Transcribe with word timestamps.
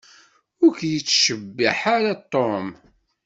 Ur 0.63 0.71
k-yettcabah 0.79 1.79
ara 1.95 2.13
Tom. 2.31 2.67